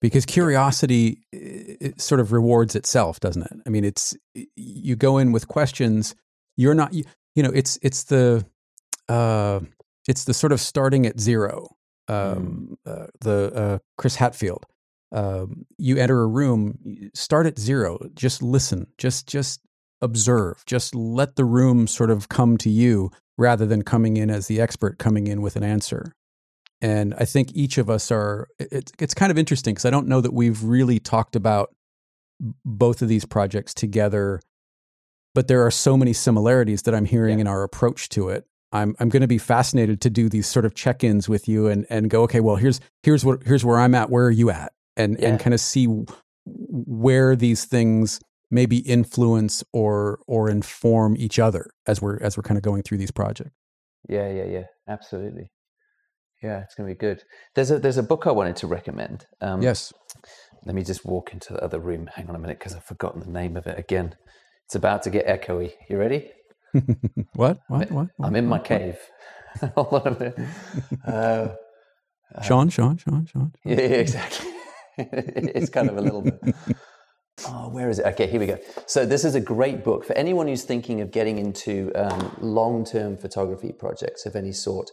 [0.00, 3.52] Because curiosity it sort of rewards itself doesn't it?
[3.66, 4.14] I mean it's
[4.54, 6.14] you go in with questions
[6.56, 8.44] you're not you, you know it's it's the
[9.08, 9.60] uh
[10.06, 11.68] it's the sort of starting at zero
[12.08, 12.92] um mm.
[12.92, 14.66] uh, the uh, chris hadfield.
[15.12, 16.78] Um, you enter a room
[17.14, 19.60] start at zero just listen just just
[20.02, 24.46] observe just let the room sort of come to you rather than coming in as
[24.46, 26.12] the expert coming in with an answer
[26.80, 30.08] and I think each of us are, it's, it's kind of interesting because I don't
[30.08, 31.74] know that we've really talked about
[32.64, 34.40] both of these projects together,
[35.34, 37.42] but there are so many similarities that I'm hearing yeah.
[37.42, 38.44] in our approach to it.
[38.72, 41.86] I'm, I'm going to be fascinated to do these sort of check-ins with you and,
[41.88, 44.10] and go, okay, well, here's, here's what, here's where I'm at.
[44.10, 44.72] Where are you at?
[44.96, 45.28] And, yeah.
[45.28, 45.86] and kind of see
[46.44, 52.58] where these things maybe influence or, or inform each other as we're, as we're kind
[52.58, 53.52] of going through these projects.
[54.08, 55.50] Yeah, yeah, yeah, absolutely.
[56.42, 57.22] Yeah, it's going to be good.
[57.54, 59.26] There's a there's a book I wanted to recommend.
[59.40, 59.92] Um, yes.
[60.64, 62.08] Let me just walk into the other room.
[62.14, 64.16] Hang on a minute because I've forgotten the name of it again.
[64.64, 65.72] It's about to get echoey.
[65.88, 66.30] You ready?
[67.34, 67.60] what?
[67.68, 67.90] What?
[67.90, 68.08] What?
[68.20, 68.98] I'm in my cave.
[69.76, 70.38] Hold on a minute.
[71.06, 71.48] Uh,
[72.42, 73.52] Sean, Sean, Sean, Sean.
[73.64, 74.50] Yeah, yeah exactly.
[74.98, 76.40] it's kind of a little bit.
[77.46, 78.06] Oh, where is it?
[78.06, 78.58] Okay, here we go.
[78.86, 82.84] So, this is a great book for anyone who's thinking of getting into um, long
[82.84, 84.90] term photography projects of any sort.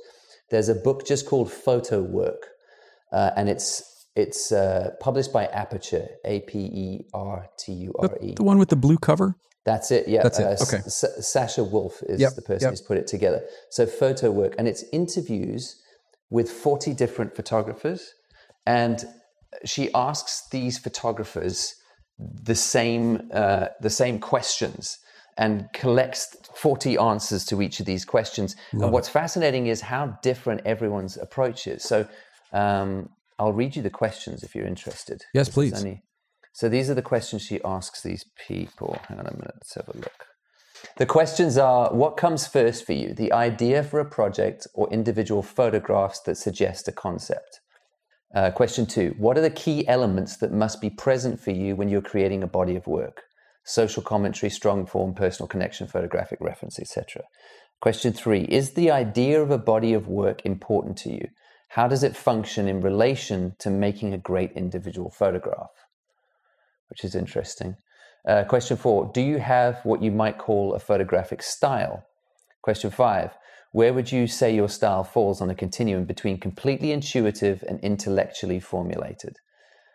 [0.54, 2.50] There's a book just called Photo Work,
[3.12, 8.16] uh, and it's it's uh, published by Aperture, A P E R T U R
[8.22, 8.36] E.
[8.36, 9.36] The one with the blue cover.
[9.66, 10.08] That's it.
[10.08, 10.46] Yeah, that's it.
[10.46, 10.78] Uh, okay.
[10.86, 12.36] S- Sasha Wolf is yep.
[12.36, 12.72] the person yep.
[12.74, 13.42] who's put it together.
[13.72, 15.82] So photo work, and it's interviews
[16.30, 18.13] with forty different photographers,
[18.68, 19.04] and
[19.66, 21.74] she asks these photographers
[22.20, 25.00] the same uh, the same questions
[25.38, 28.56] and collects 40 answers to each of these questions.
[28.74, 31.84] Love and what's fascinating is how different everyone's approach is.
[31.84, 32.08] So
[32.52, 35.24] um, I'll read you the questions if you're interested.
[35.34, 35.74] Yes, please.
[35.74, 36.04] Any...
[36.54, 39.00] So these are the questions she asks these people.
[39.08, 40.28] Hang on a minute, let's have a look.
[40.98, 45.41] The questions are What comes first for you, the idea for a project or individual
[45.41, 47.62] photographs that suggest a concept?
[48.36, 51.89] Uh, question two What are the key elements that must be present for you when
[51.89, 53.24] you're creating a body of work?
[53.63, 57.23] Social commentary, strong form, personal connection, photographic reference, etc.
[57.82, 61.28] Question three Is the idea of a body of work important to you?
[61.69, 65.71] How does it function in relation to making a great individual photograph?
[66.89, 67.78] Which is interesting.
[68.28, 72.06] Uh, question four Do you have what you might call a photographic style?
[72.62, 73.32] Question five
[73.71, 78.60] Where would you say your style falls on a continuum between completely intuitive and intellectually
[78.60, 79.38] formulated?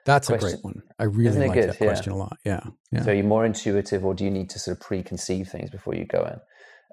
[0.09, 0.83] That's a great one.
[0.99, 1.87] I really like that Yeah.
[1.89, 2.37] question a lot.
[2.45, 2.61] Yeah.
[2.93, 3.03] Yeah.
[3.05, 5.95] So are you more intuitive, or do you need to sort of preconceive things before
[5.95, 6.39] you go in?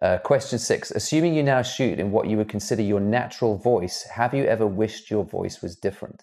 [0.06, 3.97] Uh, question six: Assuming you now shoot in what you would consider your natural voice,
[4.19, 6.19] have you ever wished your voice was different?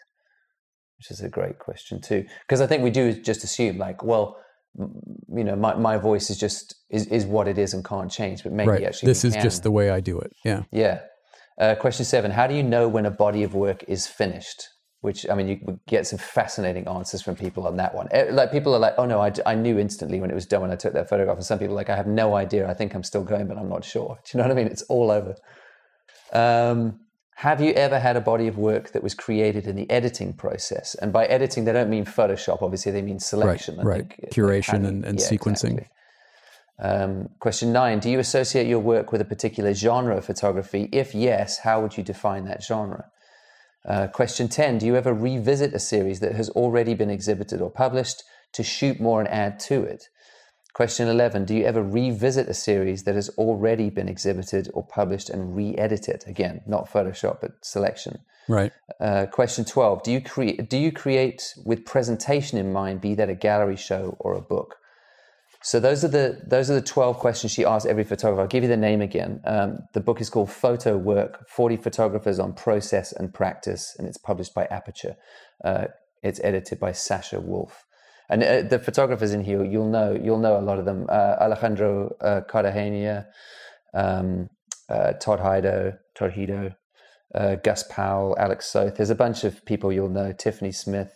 [0.99, 4.37] Which is a great question too, because I think we do just assume like, well,
[5.39, 8.43] you know, my, my voice is just is, is what it is and can't change.
[8.45, 8.85] But maybe right.
[8.85, 9.43] actually, This is can.
[9.43, 10.33] just the way I do it.
[10.45, 10.63] Yeah.
[10.71, 11.01] Yeah.
[11.59, 14.69] Uh, question seven: How do you know when a body of work is finished?
[15.03, 18.07] Which I mean, you would get some fascinating answers from people on that one.
[18.13, 20.63] Eh, Like people are like, "Oh no, I, I knew instantly when it was done
[20.63, 22.69] when I took that photograph," and some people are like, "I have no idea.
[22.71, 24.69] I think I'm still going, but I'm not sure." Do you know what I mean?
[24.69, 25.35] It's all over.
[26.33, 27.01] Um,
[27.35, 30.95] have you ever had a body of work that was created in the editing process?
[30.95, 32.63] And by editing, they don't mean Photoshop.
[32.63, 33.79] Obviously, they mean selection.
[33.81, 34.09] Right.
[34.09, 34.31] think.
[34.33, 35.73] Curation How and- and yeah, sequencing.
[35.79, 35.89] exactly.
[36.79, 40.89] Um, question nine: Do you associate your work with a particular genre of photography?
[40.93, 43.07] If yes, how would you define that genre?
[43.85, 47.71] Uh, question ten: Do you ever revisit a series that has already been exhibited or
[47.71, 50.09] published to shoot more and add to it?
[50.75, 55.29] Question 11 Do you ever revisit a series that has already been exhibited or published
[55.29, 56.25] and re edit it?
[56.27, 58.21] Again, not Photoshop, but selection.
[58.49, 58.73] Right.
[58.99, 63.29] Uh, question 12 do you, create, do you create with presentation in mind, be that
[63.29, 64.77] a gallery show or a book?
[65.65, 68.43] So those are the those are the twelve questions she asks every photographer.
[68.43, 69.41] I'll give you the name again.
[69.45, 74.19] Um, the book is called Photo Work: Forty Photographers on Process and Practice, and it's
[74.19, 75.17] published by Aperture.
[75.65, 75.87] Uh,
[76.23, 77.85] it's edited by Sasha Wolf.
[78.29, 81.07] And uh, the photographers in here, you'll know you'll know a lot of them.
[81.09, 83.27] Uh, Alejandro uh, Cartagena,
[83.95, 84.49] um,
[84.89, 86.75] uh, Todd Hido, Torhido,
[87.35, 88.97] uh, Gus Powell, Alex Soth.
[88.97, 90.33] There's a bunch of people you'll know.
[90.33, 91.13] Tiffany Smith,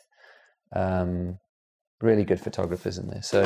[0.75, 1.39] um,
[2.01, 3.23] really good photographers in there.
[3.23, 3.43] So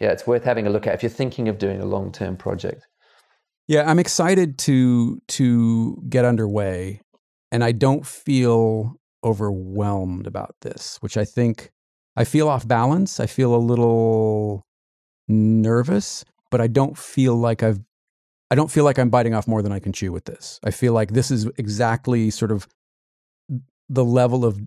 [0.00, 2.36] yeah, it's worth having a look at if you're thinking of doing a long term
[2.36, 2.86] project.
[3.68, 7.02] Yeah, I'm excited to to get underway,
[7.52, 11.70] and I don't feel overwhelmed about this, which I think
[12.16, 13.20] I feel off balance.
[13.20, 14.66] I feel a little
[15.28, 17.80] nervous, but I don't feel like I've
[18.50, 20.58] I don't feel like I'm biting off more than I can chew with this.
[20.64, 22.66] I feel like this is exactly sort of
[23.88, 24.60] the level of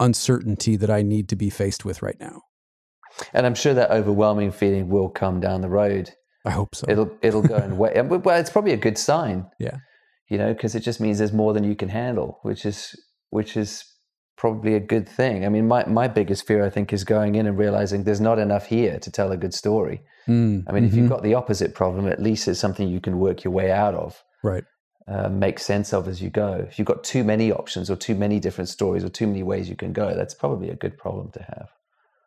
[0.00, 2.42] uncertainty that I need to be faced with right now.
[3.32, 6.10] And I'm sure that overwhelming feeling will come down the road.
[6.44, 6.86] I hope so.
[6.88, 8.00] It'll it'll go and wait.
[8.02, 9.46] Well, it's probably a good sign.
[9.58, 9.78] Yeah.
[10.28, 12.94] You know, because it just means there's more than you can handle, which is
[13.30, 13.84] which is
[14.36, 15.44] probably a good thing.
[15.44, 18.38] I mean, my my biggest fear, I think, is going in and realizing there's not
[18.38, 20.02] enough here to tell a good story.
[20.26, 21.10] Mm, I mean, if you've mhm.
[21.10, 24.22] got the opposite problem, at least it's something you can work your way out of.
[24.42, 24.64] right,
[25.08, 26.64] uh, make sense of as you go.
[26.68, 29.68] If you've got too many options or too many different stories or too many ways
[29.68, 31.68] you can go, that's probably a good problem to have.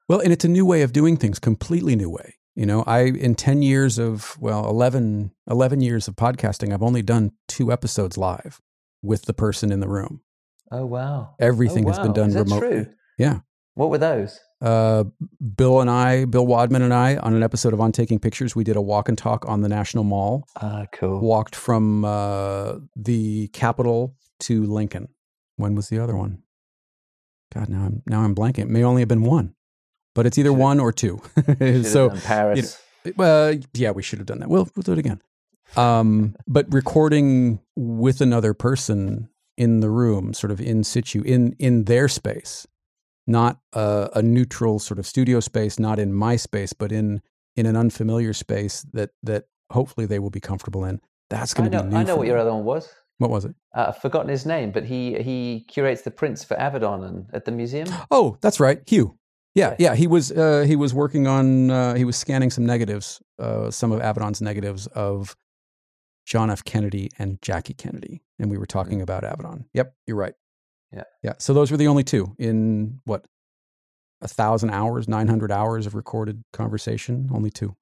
[0.07, 2.35] Well, and it's a new way of doing things, completely new way.
[2.55, 7.01] You know, I in 10 years of well, 11 11 years of podcasting, I've only
[7.01, 8.61] done two episodes live
[9.01, 10.21] with the person in the room.
[10.71, 11.35] Oh wow!
[11.39, 12.69] Everything Oh, has been done Is remotely.
[12.85, 12.87] True?
[13.17, 13.39] Yeah.
[13.73, 14.39] What were those?
[14.61, 15.03] Uh,
[15.57, 18.63] Bill and I, Bill Wadman and I, on an episode of On Taking Pictures, we
[18.63, 20.47] did a walk and talk on the National Mall.
[20.61, 21.19] Ah, cool.
[21.19, 25.09] Walked from uh, the Capitol to Lincoln.
[25.57, 26.41] When was the other one?
[27.53, 28.59] God, now I'm now I'm blanking.
[28.59, 29.54] It may only have been one,
[30.15, 31.21] but it's either Should've- one or two.
[31.83, 32.81] So Paris.
[33.15, 34.49] Well, yeah, we should have done that.
[34.49, 35.21] We'll we'll do it again.
[35.77, 41.83] Um, but recording with another person in the room, sort of in situ, in in
[41.85, 42.65] their space,
[43.27, 47.21] not a, a neutral sort of studio space, not in my space, but in
[47.55, 50.99] in an unfamiliar space that that hopefully they will be comfortable in.
[51.29, 51.97] That's going to be new.
[51.97, 52.29] I know what me.
[52.29, 52.89] your other one was.
[53.17, 53.55] What was it?
[53.75, 57.45] Uh, I've forgotten his name, but he he curates the prints for Avedon and at
[57.45, 57.87] the museum.
[58.11, 59.17] Oh, that's right, Hugh.
[59.55, 59.95] Yeah, Yeah.
[59.95, 63.91] He was uh, he was working on uh, he was scanning some negatives, uh, some
[63.91, 65.35] of Avedon's negatives of
[66.25, 66.63] John F.
[66.63, 69.65] Kennedy and Jackie Kennedy, and we were talking about Avedon.
[69.73, 70.33] Yep, you're right.
[70.91, 71.03] Yeah.
[71.23, 71.33] yeah.
[71.39, 73.25] So those were the only two in what
[74.21, 77.29] a thousand hours, nine hundred hours of recorded conversation.
[77.33, 77.75] Only two.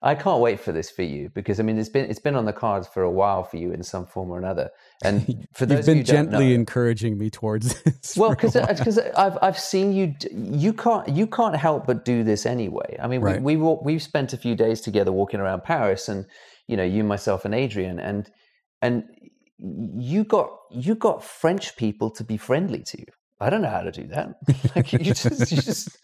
[0.00, 2.44] I can't wait for this for you because I mean it's been it's been on
[2.44, 4.70] the cards for a while for you in some form or another.
[5.02, 8.16] And for those You've been gently know- encouraging me towards this.
[8.16, 12.04] well because because uh, uh, I've I've seen you you can't you can't help but
[12.04, 12.96] do this anyway.
[13.02, 13.42] I mean Right.
[13.42, 16.26] we we walk, we've spent a few days together walking around Paris and
[16.68, 18.30] you know you myself and Adrian and
[18.80, 19.04] and
[19.58, 23.06] you got you got French people to be friendly to you.
[23.40, 24.36] I don't know how to do that.
[24.76, 25.98] Like you just, you just,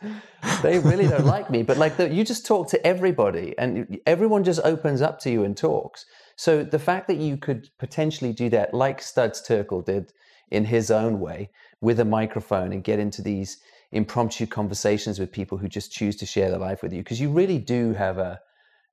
[0.62, 1.62] they really don't like me.
[1.62, 5.44] But like the, you just talk to everybody, and everyone just opens up to you
[5.44, 6.06] and talks.
[6.36, 10.12] So the fact that you could potentially do that, like Studs Terkel did
[10.50, 13.58] in his own way, with a microphone, and get into these
[13.92, 17.30] impromptu conversations with people who just choose to share their life with you, because you
[17.30, 18.40] really do have a.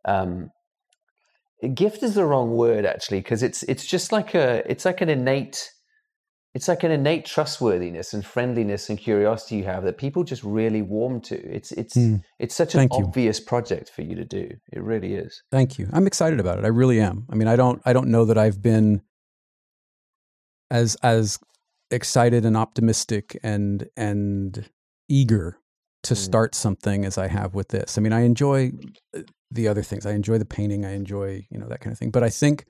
[0.05, 0.49] Um,
[1.75, 5.09] gift is the wrong word actually, because it's it's just like a it's like an
[5.09, 5.69] innate
[6.53, 10.81] it's like an innate trustworthiness and friendliness and curiosity you have that people just really
[10.81, 11.35] warm to.
[11.35, 12.21] It's it's mm.
[12.39, 13.45] it's such an Thank obvious you.
[13.45, 14.49] project for you to do.
[14.71, 15.41] It really is.
[15.51, 15.87] Thank you.
[15.93, 16.65] I'm excited about it.
[16.65, 17.25] I really am.
[17.29, 19.01] I mean, I don't I don't know that I've been
[20.69, 21.39] as as
[21.89, 24.69] excited and optimistic and and
[25.07, 25.57] eager
[26.03, 26.17] to mm.
[26.17, 27.97] start something as I have with this.
[27.97, 28.71] I mean, I enjoy
[29.15, 29.21] uh,
[29.51, 30.05] the other things.
[30.05, 30.85] I enjoy the painting.
[30.85, 32.11] I enjoy, you know, that kind of thing.
[32.11, 32.65] But I think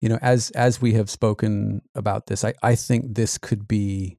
[0.00, 4.18] you know, as as we have spoken about this, I, I think this could be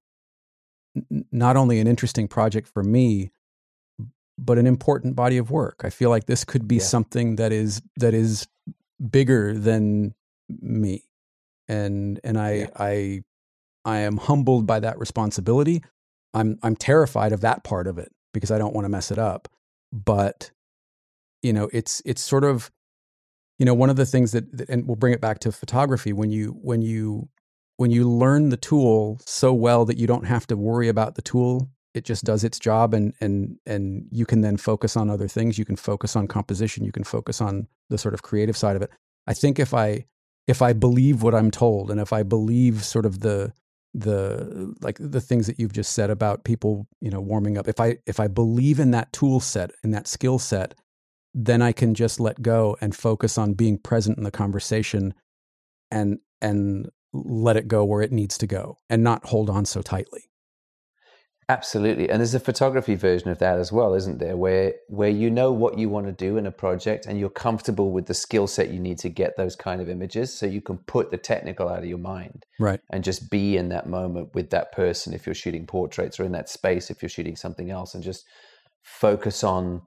[0.95, 3.31] n- not only an interesting project for me,
[4.37, 5.81] but an important body of work.
[5.83, 6.83] I feel like this could be yeah.
[6.83, 8.47] something that is that is
[9.09, 10.13] bigger than
[10.49, 11.03] me,
[11.67, 12.67] and and I yeah.
[12.75, 13.23] I
[13.83, 15.83] I am humbled by that responsibility.
[16.33, 19.17] I'm I'm terrified of that part of it because I don't want to mess it
[19.17, 19.47] up.
[19.91, 20.51] But
[21.41, 22.71] you know, it's it's sort of
[23.61, 26.31] you know one of the things that and we'll bring it back to photography when
[26.31, 27.29] you when you
[27.77, 31.21] when you learn the tool so well that you don't have to worry about the
[31.21, 35.27] tool it just does its job and and and you can then focus on other
[35.27, 35.57] things.
[35.57, 36.85] You can focus on composition.
[36.85, 38.91] You can focus on the sort of creative side of it.
[39.27, 40.05] I think if i
[40.47, 43.53] if i believe what i'm told and if i believe sort of the
[43.93, 47.79] the like the things that you've just said about people you know warming up if
[47.79, 50.73] i if i believe in that tool set and that skill set
[51.33, 55.13] then I can just let go and focus on being present in the conversation
[55.89, 59.81] and and let it go where it needs to go and not hold on so
[59.81, 60.31] tightly.
[61.49, 62.09] Absolutely.
[62.09, 64.37] And there's a photography version of that as well, isn't there?
[64.37, 67.91] Where where you know what you want to do in a project and you're comfortable
[67.91, 70.77] with the skill set you need to get those kind of images so you can
[70.77, 72.45] put the technical out of your mind.
[72.57, 72.79] Right.
[72.89, 76.31] And just be in that moment with that person if you're shooting portraits or in
[76.31, 78.25] that space if you're shooting something else and just
[78.83, 79.81] focus on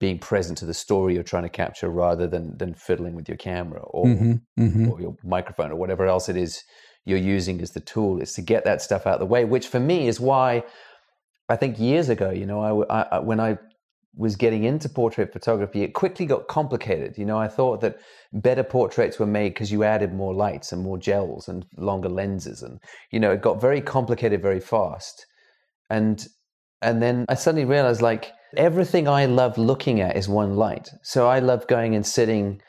[0.00, 3.36] being present to the story you're trying to capture rather than than fiddling with your
[3.38, 4.90] camera or, mm-hmm, mm-hmm.
[4.90, 6.62] or your microphone or whatever else it is
[7.04, 8.20] you're using as the tool.
[8.20, 10.64] Is to get that stuff out of the way which for me is why
[11.48, 13.58] i think years ago you know I, I, when i
[14.16, 17.18] was getting into portrait photography it quickly got complicated.
[17.18, 17.98] You know i thought that
[18.32, 22.62] better portraits were made because you added more lights and more gels and longer lenses
[22.62, 22.80] and
[23.10, 25.26] you know it got very complicated very fast.
[25.90, 26.26] And
[26.82, 30.90] and then i suddenly realized like everything I love looking at is one light.
[31.02, 32.60] So I love going and sitting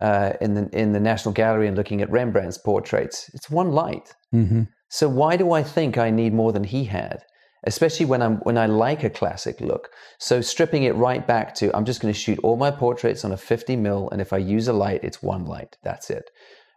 [0.00, 3.30] uh, in the in the National Gallery and looking at Rembrandt's portraits.
[3.34, 4.14] It's one light.
[4.34, 4.62] Mm-hmm.
[4.88, 7.24] So why do I think I need more than he had?
[7.64, 9.88] Especially when I'm when I like a classic look.
[10.18, 13.32] So stripping it right back to I'm just going to shoot all my portraits on
[13.32, 15.78] a 50 mil, and if I use a light, it's one light.
[15.84, 16.30] That's it.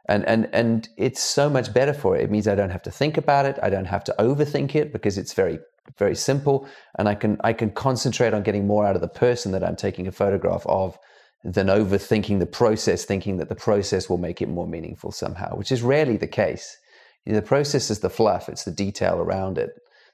[0.07, 2.24] And and and it's so much better for it.
[2.24, 3.57] It means I don't have to think about it.
[3.63, 5.57] I don't have to overthink it because it's very
[5.97, 6.67] very simple
[6.97, 9.75] and i can i can concentrate on getting more out of the person that i'm
[9.75, 10.97] taking a photograph of
[11.45, 15.71] than overthinking the process thinking that the process will make it more meaningful somehow which
[15.71, 16.75] is rarely the case.
[17.23, 19.69] You know, the process is the fluff it's the detail around it.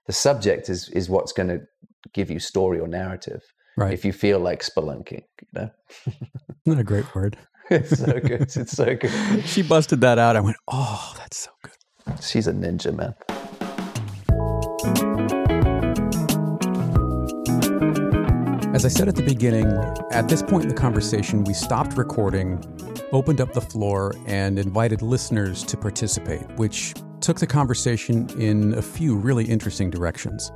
[0.07, 1.61] The subject is is what's going to
[2.13, 3.41] give you story or narrative
[3.77, 3.93] right.
[3.93, 5.69] if you feel like spelunking you know?
[6.65, 7.37] Not a great word.
[7.69, 9.45] It's so good it's so good.
[9.45, 12.21] She busted that out i went oh that's so good.
[12.21, 13.15] She's a ninja man
[18.73, 19.67] As I said at the beginning,
[20.11, 22.63] at this point in the conversation, we stopped recording,
[23.11, 28.81] opened up the floor, and invited listeners to participate, which took the conversation in a
[28.81, 30.53] few really interesting directions.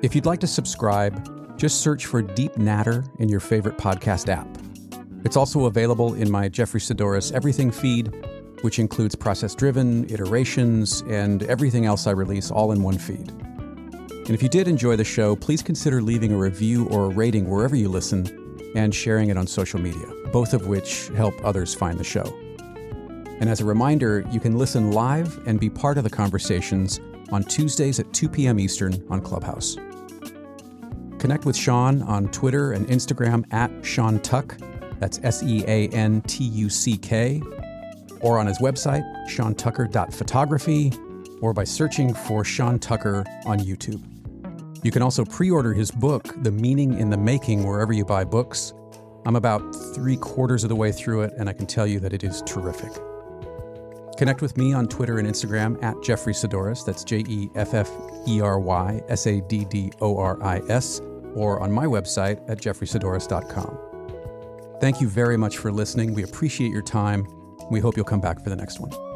[0.00, 4.46] If you'd like to subscribe, just search for Deep Natter in your favorite podcast app.
[5.24, 8.14] It's also available in my Jeffery Saddoris Everything feed,
[8.60, 13.32] which includes process driven, iterations, and everything else I release all in one feed.
[14.24, 17.46] And if you did enjoy the show, please consider leaving a review or a rating
[17.48, 21.98] wherever you listen and sharing it on social media, both of which help others find
[21.98, 22.24] the show.
[23.40, 27.00] And as a reminder, you can listen live and be part of the conversations
[27.32, 28.58] on Tuesdays at 2 p.m.
[28.58, 29.76] Eastern on Clubhouse.
[31.18, 34.56] Connect with Sean on Twitter and Instagram at Sean Tuck,
[35.00, 37.42] that's S E A N T U C K,
[38.20, 40.92] or on his website, seantucker.photography,
[41.42, 44.02] or by searching for Sean Tucker on YouTube.
[44.84, 48.22] You can also pre order his book, The Meaning in the Making, wherever you buy
[48.22, 48.74] books.
[49.24, 52.12] I'm about three quarters of the way through it, and I can tell you that
[52.12, 52.92] it is terrific.
[54.18, 57.90] Connect with me on Twitter and Instagram at Jeffery Saddoris, that's J E F F
[58.28, 61.00] E R Y S A D D O R I S,
[61.34, 63.78] or on my website at jefferysaddoris.com.
[64.80, 66.12] Thank you very much for listening.
[66.12, 67.26] We appreciate your time.
[67.70, 69.13] We hope you'll come back for the next one.